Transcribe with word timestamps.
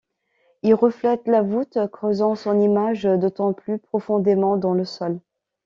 Il 0.63 0.73
reflète 0.73 1.27
la 1.27 1.43
voûte, 1.43 1.77
creusant 1.91 2.33
son 2.33 2.59
image 2.59 3.03
d’autant 3.03 3.53
plus 3.53 3.77
profondément 3.77 4.57
dans 4.57 4.73
le 4.73 4.83
sol. 4.83 5.19